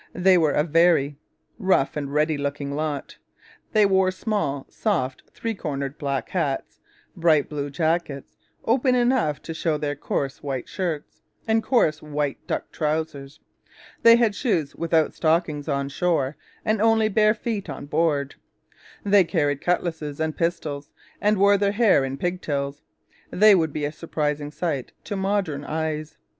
[0.15, 1.19] They were a very
[1.59, 3.17] rough and ready looking lot.
[3.73, 6.79] They wore small, soft, three cornered black hats,
[7.15, 8.35] bright blue jackets,
[8.65, 13.41] open enough to show their coarse white shirts, and coarse white duck trousers.
[14.01, 18.33] They had shoes without stockings on shore, and only bare feet on board.
[19.05, 20.89] They carried cutlasses and pistols,
[21.21, 22.81] and wore their hair in pigtails.
[23.29, 26.17] They would be a surprising sight to modern eyes.